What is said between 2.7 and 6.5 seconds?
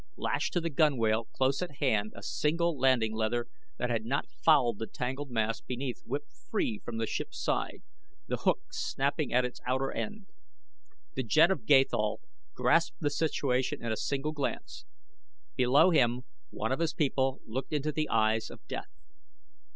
landing leather that had not fouled the tangled mass beneath whipped